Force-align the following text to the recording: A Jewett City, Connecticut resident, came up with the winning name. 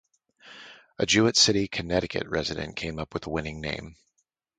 A 0.97 1.05
Jewett 1.05 1.37
City, 1.37 1.67
Connecticut 1.67 2.25
resident, 2.27 2.75
came 2.75 2.97
up 2.97 3.13
with 3.13 3.21
the 3.21 3.29
winning 3.29 3.61
name. 3.61 3.97